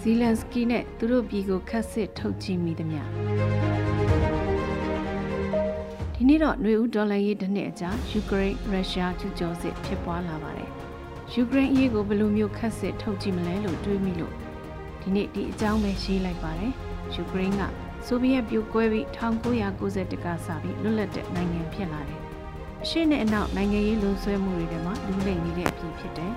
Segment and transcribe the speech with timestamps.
[0.00, 3.08] ဇီလန်စကီနဲ့သူတို့ပြည်ကိုခတ်စစ်ထုတ်ကြည့်မိသည်များ
[6.14, 10.70] ဒီနေ့တော့ຫນွေဦးဒေါ်လာရေးတစ်နှစ်အကြာယူကရိန်းရုရှားကျူးကျော်စစ်ဖြစ်ပွားလာပါတယ်
[11.32, 14.34] ယူကရိန်းအရေးကိုဘယ်လိုမျိုးခတ်စစ်ထုတ်ကြည့်မလဲလို့တွေးမိလို့
[15.00, 16.72] ဒီနေ့ဒီအကြောင်းပဲရေးလိုက်ပါတယ်
[17.14, 17.62] ယူကရိန်းက
[18.06, 22.20] ဆိုဗီယက်ပြိုကွဲပြီး1991ကစပြီးလွတ်လပ်တဲ့နိုင်ငံဖြစ်လာတယ်
[22.82, 26.32] အရှေ့နဲ့အနောက်နိုင်ငံရေးလုံဆွဲမှုတွေထဲမှာလူလိမ်နေတဲ့အဖြစ်ဖြစ်တယ်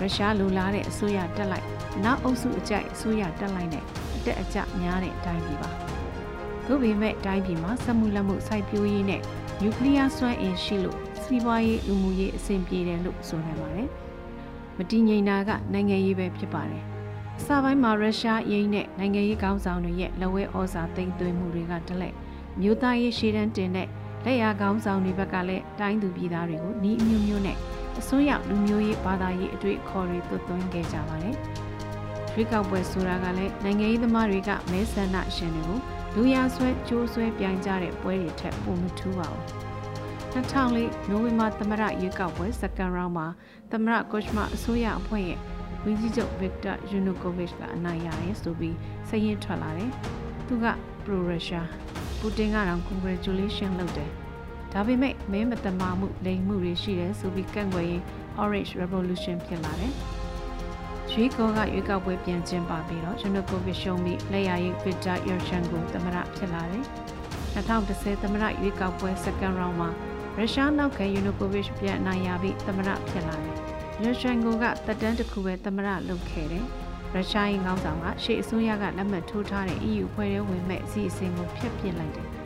[0.00, 1.66] ရုရှားလိုလားတဲ့အစိုးရတက်လိုက်
[2.04, 3.84] နောက်အုပ်စုအကြိုက်အစိုးရတက်လိုက်နဲ့
[4.16, 5.70] အတက်အကျများတဲ့အတိုင်းပြည်ပါ
[6.66, 9.22] သို့ပေမဲ့တိုင်းပြည်မှာစက်မှုလက်မှုစိုက်ပျိုးရေးနဲ့
[9.60, 13.88] နျူကလ িয়ার စွမ်းအင်ရှိလို့စီးပွားရေးလူမှုရေးအဆင်ပြေတယ်လို့ဆိုနိုင်ပါတယ်
[14.78, 16.82] မတည်ငြိမ်တာကနိုင်ငံရေးပဲဖြစ်ပါတယ်
[17.38, 22.14] အစပိုင်းမှာရုရှားရင်းနဲ့နိုင်ငံရေးကောင်းဆောင်တွေရဲ့လက်ဝဲဩဇာသိမ်းသွင်းမှုတွေကတလက်
[22.60, 23.88] မြို့သားရေးရှေ့တန်းတင်တဲ့
[24.24, 27.56] လက်ရာကောင်းဆောင်တွေဘက်ကလည်းတိုင်းသူပြည်သားတွေကိုဤအမျိုးမျိုးနဲ့
[28.00, 31.36] အစိုးရလူမျိုးရေးဘာသာရေးအတွေ့အခေါ်တွေသွတ်သွင်းခဲ့ကြပါတယ်။
[32.34, 35.78] ရွေးကောက်ပွဲဆိုတာကလည်းနိုင်ငံရေးသမားတွေကမဲဆန္ဒရှင်တွေကို
[36.14, 39.44] လူရဆွဲကြိုးဆွဲပြိုင်ကြတဲ့ပွဲတွေထက်ပိုမထူးပါဘူး။
[40.32, 43.26] 2004နိုဝင်ဘာသမရရွေးကောက်ပွဲစကန်ရောင်းမှာ
[43.72, 45.38] သမရကော့ချ်မအစိုးရအဖွဲ့ရဲ့
[45.84, 48.76] ဝန်ကြီးချုပ်ဗစ်တာယူနိုကိုဗစ်ကအနိုင်ရတယ်ဆိုပြီး
[49.08, 49.90] စရင်ထွက်လာတယ်။
[50.46, 50.66] သူက
[51.04, 51.68] ပရိုရုရှား
[52.18, 54.10] ပူတင်ကတော့ congratulation လုပ်တယ်။
[54.72, 58.02] ဒါပေမဲ့ မဲမတမာမှုလိမ်မှုတွေရှိတယ်ဆိုပြီးကန့်ကွက်ရင်
[58.42, 59.92] Orange Revolution ဖြစ်လာတယ်။
[61.12, 66.84] ရွေးကောကရွေးကောက်ပွဲပြန်ကျင်းပပြီးတော့ Yanukovych ရှုံးပြီးလက်ရည် Viktor Yushchenko သမရဖြစ်လာတယ်။
[67.54, 69.90] 2010သမရရွေးကောက်ပွဲ second round မှာ
[70.38, 73.56] ရုရှားနောက်ခံ Yanukovych ပြန်အနိုင်ရပြီးသမရဖြစ်လာတယ်။
[74.02, 76.64] Yushchenko ကတက်တန်းတစ်ခုပဲသမရလုပ်ခဲ့တယ်။
[77.14, 82.28] ရုရှားရင်ကောင်းဆောင်ကရှေ့အစိုးရကလက်မှတ်ထိုးထားတဲ့ EU ဖွဲ့ရဲဝင်မဲ့အစီအစဉ်ကိုဖျက်ပစ်လိုက်တယ်။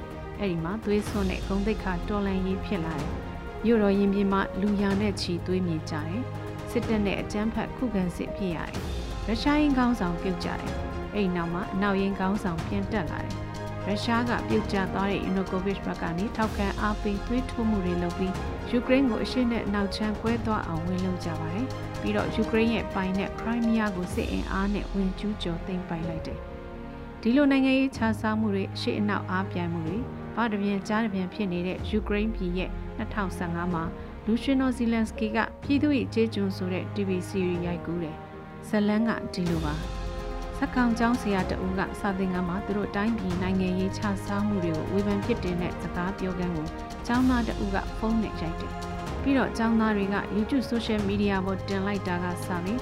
[0.42, 3.10] အဲဒီမှာသွေးစွန်းတဲ့ဂုံတိတ်ခါတော်လန်ရေးဖြစ်လာတယ်။
[3.64, 6.20] မြို့တော်ရင်ပြင်မှာလူရနဲ့ချီသွေးမြေကြတယ်။
[6.70, 8.72] စစ်တပ်နဲ့အကြမ်းဖက်ခုခံစစ်ဖြစ်ရတယ်။
[9.26, 10.72] ရုရှားရင်ကောင်းဆောင်ပြုတ်ကြတယ်။
[11.14, 13.34] အဲဒီနောက်မှာအနောက်ရင်ကောင်းဆောင်ပြန်တက်လာတယ်။
[13.86, 18.34] ရုရှားကပြုတ်ကျသွားတဲ့ Yanukovych ဘက်ကနေထောက်ခံအားပေးသွေးထိုးမှုတွေလုပ်ပြီး
[18.70, 21.66] ယူကရိန်းကိုအရှေ့နဲ့အနောက်ချမ်းကွဲသွားအောင်ဝင်လုံကြပါတယ်။
[22.00, 26.38] ပြီးတော့ယူကရိန်းရဲ့ပိုင်နဲ့ခရိုင်းမီးယားကိုစစ်အင်အားနဲ့ဝင်ကျူးကျော်သိမ်းပိုက်လိုက်တယ်။
[27.22, 29.98] ဒီလိုနိုင်ငံရေးခြားစားမှုတွေအရှိအနောက်အားပြိုင်မှုတွေ
[30.34, 33.84] ဘာတပြင်းကြားတပြင်းဖြစ်နေတဲ့ယူကရိန်းပြည်ရဲ့2015မှာ
[34.26, 38.16] လူရှင်တော်ဇီလန်စကီကပြည်သူ့၏ခြေကျွန်းဆိုတဲ့ TV series ရိုက်ကူးတယ်။
[38.68, 39.74] ဇလန်ကဒီလိုပါ။
[40.56, 46.66] စက်ကောင်ကျောင်းဆရာတဦးကစာသင်ခန်းမှာသူတို့တိုင်းပြည်နိုင်ငံရေးခြားစားမှုတွေကိုဝေဖန်ဖြစ်တင်တဲ့စကားပြောကမ်းကို
[47.06, 48.72] ကျောင်းသားတဦးကဖုန်းနဲ့ရိုက်တယ်။
[49.22, 52.80] ပြီးတော့ကျောင်းသားတွေက YouTube social media ပေါ်တင်လိုက်တာကစပြီး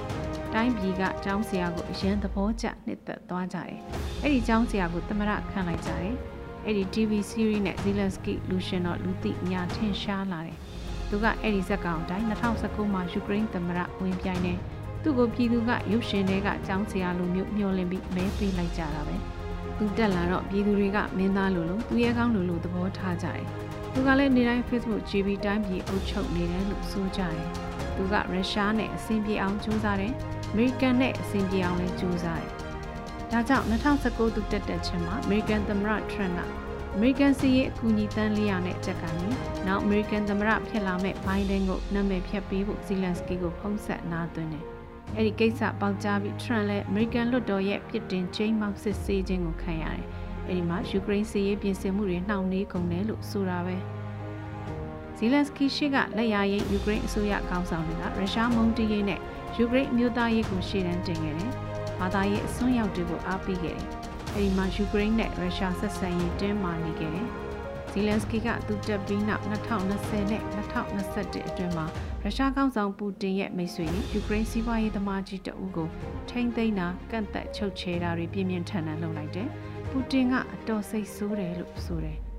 [0.53, 3.77] တိုင်းပြည်ကကျောင်းဆရာကိုအရင်သဘောကျနှစ်သက်သွားကြတယ်။
[4.21, 6.15] အဲ့ဒီကျောင်းဆရာကိုသမရခံလိုက်ကြတယ်။
[6.65, 10.57] အဲ့ဒီ TV series နဲ့ Zelensky လူရှင်တော့လူသိညာထင်ရှားလာတယ်။
[11.09, 14.53] သူကအဲ့ဒီဇက်ကောင်အတိုင်း2019မှာယူကရိန်းသမရဝင်ပြိုင်နေ
[15.03, 19.15] သူ့ကိုပြည်သူကရုပ်ရှင်တွေကចောင်းဆရာလိုမျိုးမျှော်လင့်ပြီးမဲပေးလိုက်ကြတာပဲ။
[19.77, 23.45] သူတက်လာတော့ပြည်သူတွေကမင်းသားလိုလိုသူရဲကောင်းလိုလိုသဘောထားကြတယ်။
[23.93, 27.47] သူကလည်းနေတိုင်း Facebook GB တိုင်းပြည်အုပ်ချုပ်နေတယ်လို့ဆိုကြတယ်။
[27.95, 30.13] သူကရုရှားနဲ့အဆင်ပြေအောင်ကြိုးစားတယ်။
[30.51, 32.51] အမေရိကန်နဲ့အဆင်ပြေအောင်လည်းကြိုးစားတယ်။
[33.31, 33.65] ဒါကြောင့်
[34.05, 36.39] 2019သူတက်တက်ချင်းမှာအမေရိကန်သမ္မတထရန့်က
[36.95, 39.27] အမေရိကန်စီးရေးအကူအညီတန်း400နဲ့ချက်ကနေ
[39.67, 44.65] နောက်အမေရိကန်သမ္မတဖြစ်လာမဲ့ဘိုင်ဒန်ကိုနာမည်ဖြတ်ပေးဖို့ဇီလန်စကီကိုဖုံးဆက်နာသွင်းတယ်။
[45.15, 50.05] အဲ့ဒီကိစ္စပေါက်ကြားပြီးထရန့်လည်းအမေရိကန်လွှတ်တော်ရဲ့ပြစ်တင်ချိန်မောက်စစ်ဆေးခြင်းကိုခံရတယ်။
[50.47, 53.77] အဲဒီမှာယူကရိန်းစစ်ရေးပြင်ဆင်မှုတွေနှောင့်နှေးကုန်တယ်လို့ဆိုတာပဲ
[55.17, 59.19] ဇီလန်စကီရှိကလက်ရရေးယူကရိန်းအစိုးရကောင်းဆောင်တွေကရုရှားမုန်းတီးရေးနဲ့
[59.57, 61.51] ယူကရိန်းမျိုးသားရေးကိုရှေ့တန်းတင်ခဲ့တယ်။
[62.01, 63.89] ဘာသာရေးအစွန်းရောက်တွေကိုအားပေးခဲ့တယ်။
[64.35, 67.27] အဲဒီမှာယူကရိန်းနဲ့ရုရှားဆက်ဆံရေးတင်းမာနေခဲ့တယ်။
[67.91, 71.85] ဇီလန်စကီကသူတက်ပြီးနောက်2020နဲ့2021အတွင်းမှာ
[72.23, 75.87] ရုရှားကောင်းဆောင်ပူတင်ရဲ့မိတ်ဆွေယူကရိန်းစီးပွားရေးသမားကြီးတအုပ်ကို
[76.29, 79.47] ထိမ့်သိမ်းတာကန့်သက်ချုပ်ချယ်တာတွေပြင်းပြင်းထန်ထန်လုပ်လိုက်တယ်။
[79.89, 82.19] ပူတင်ကအတော်စိတ်ဆိုးတယ်လို့ဆိုတယ်။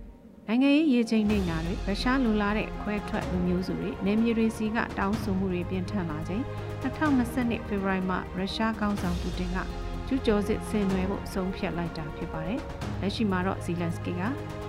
[0.52, 6.42] နိုင်ငံရေးရေချိန်နေတာတွေရုရှားလူလာတဲ့ခွဲထွက်လူမျိုးစုတွေနေမြေတွေစီကတောင်းဆိုမှုတွေပြင်းထန်လာချိန်
[6.82, 9.58] 2020ဖေဖော်ဝါရီမှာရုရှားကောင်းဆောင်ပူတင်က
[10.06, 12.60] ကျူးကျော်စစ်ဆင်နွှဲဖို့ဆုံးဖြတ်လိုက်တာဖြစ်ပါတယ်။
[13.00, 14.22] လက်ရှိမှာတော့ဇီလန်စကီက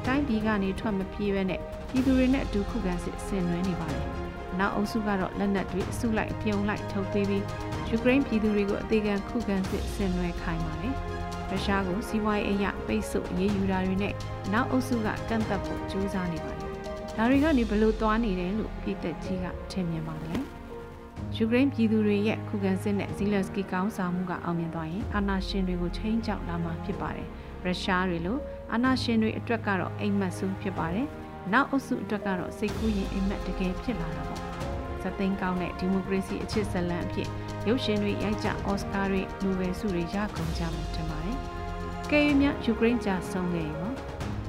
[0.06, 1.60] တိုင်းပြည်ကနေထွက်မပြေးဘဲနဲ့
[1.90, 4.06] ပြည်သူတွေနဲ့အတူခုခံစစ်ဆင်နွှဲနေပါတယ်။
[4.60, 7.44] နောက်အုပ်စုကတော့လက်နက်တွေအစုလိုက်ပြုံလိုက်ထုတ်ပေးပြီး
[7.90, 10.96] ယူကရိန်းပြည်သူတွေကိုအသေးခံခုခံစစ်ဆင်နွှဲခိုင်းပါတယ်။
[11.54, 14.14] ရုရှားကိုစီးပွားရေးအရပိတ်ဆို့ရေးယူတာတွေနဲ့
[14.54, 16.72] နောက်အုပ်စုကကန့်သက်ဖို့ကြိုးစားနေပါတယ်။
[17.18, 20.42] ဒါတွေကနေဘလို့သွားနေတယ်လို့ပြည်သက်ကြီးကထင်မြင်ပါတယ်။
[21.36, 27.28] ယူကရိန်းပြည်သူတွေရဲ့ခုခံစစ်နဲ့ဇီလက်စကီကောင်းဆောင်မှုကအောင်မြင်သွားရင်အာဏာရှင်တွေကိုချိန်ကြောက်လာမှာဖြစ်ပါတယ်။
[27.64, 28.38] ရုရှားတွေလို
[28.72, 31.08] အာဏာရှင်တွေအတွက်ကတော့အိမ်မက်ဆိုးဖြစ်ပါတယ်။
[31.54, 34.42] နောက်အုပ်စုအတွက်ကတော့စိတ်ကူးရင်အိမ်မက်တကယ်ဖြစ်လာတာပေါ့။
[35.02, 37.30] ဇသိန်းကောင်းတဲ့ဒီမိုကရေစီအချစ်ဇလံအဖြစ်
[37.68, 41.38] ရုပ်ရှင်တွေရိုက်ကြအော်စကာတွေနိုဘယ်ဆုတွေရကုန်ကြမှာတင်ပါတယ်။
[42.10, 43.90] ကဲရီမြယူကရိန်းကြာဆုံးခဲ့ရော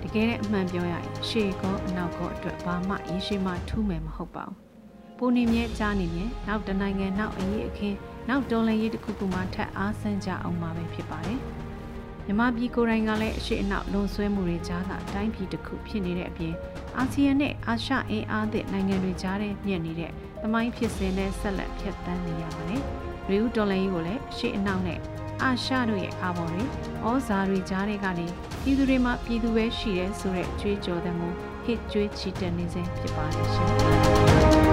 [0.02, 4.56] တကယ်နဲ့အမှန်ပြောရရင်ရှေ့ကောအနောက်ကောအတွက်ဘာမှရရှိမှထူးမယ်မဟုတ်ပါဘူး။
[5.18, 7.96] ပုံနေမြဲကြားနေမြဲနောက်တနိုင်ငံနောက်အရေးအခင်း
[8.28, 11.40] နောက်တော်လှန်ရေးတစ်ခုခုမှထပ်အားဆန်းကြအောင်မှာပဲဖြစ်ပါတယ်။
[12.26, 16.54] မြမပြည်ကိုယ်တိုင်ကလည်းအရှိအနောက်လွန်ဆွဲမှုတွေကြားကတိုင်းပြည်တစ်ခုဖြစ်နေတဲ့အပြင်
[16.98, 20.12] အာဆီယံနဲ့အာရှအင်အားသည့်နိုင်ငံတွေကြားထဲမြင့်နေတဲ့
[20.46, 22.82] သမိုင်းဖြစ်စဉ်နဲ့ဆက်လက်ဖြတ်သန်းနေရပါတယ်။
[23.30, 24.98] ရီဦးတော်လိုင်းကြီးကိုလည်းအရှိအနောက်နဲ့
[25.42, 26.64] အာရှတို့ရဲ့အာဘော်တွေ
[27.08, 28.26] ဩဇာတွေကြားထဲကနေ
[28.62, 31.28] ပြည်သူတွေမှာပြည်သူပဲရှိတယ်ဆိုတဲ့ကြွေးကြော်တဲ့မှု
[31.64, 33.70] ဟစ်ကြွေးချီတက်နေစေဖြစ်ပါတယ်ရှင်